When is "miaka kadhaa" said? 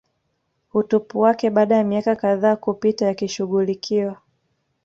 1.83-2.55